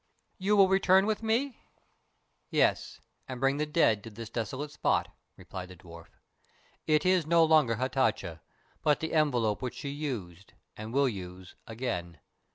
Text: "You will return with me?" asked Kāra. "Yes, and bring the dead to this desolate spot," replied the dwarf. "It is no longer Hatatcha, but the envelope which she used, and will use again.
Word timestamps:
"You 0.39 0.57
will 0.57 0.67
return 0.67 1.05
with 1.05 1.21
me?" 1.21 1.49
asked 1.49 1.53
Kāra. 1.53 1.61
"Yes, 2.49 3.01
and 3.27 3.39
bring 3.39 3.57
the 3.57 3.67
dead 3.67 4.03
to 4.03 4.09
this 4.09 4.31
desolate 4.31 4.71
spot," 4.71 5.09
replied 5.37 5.69
the 5.69 5.75
dwarf. 5.75 6.07
"It 6.87 7.05
is 7.05 7.27
no 7.27 7.43
longer 7.43 7.75
Hatatcha, 7.75 8.41
but 8.81 8.99
the 8.99 9.13
envelope 9.13 9.61
which 9.61 9.75
she 9.75 9.89
used, 9.89 10.53
and 10.75 10.91
will 10.91 11.07
use 11.07 11.53
again. 11.67 12.17